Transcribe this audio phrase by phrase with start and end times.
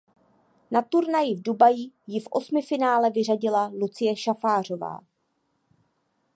[0.71, 4.99] Na turnaji v Dubaji ji v osmifinále vyřadila Lucie Šafářová.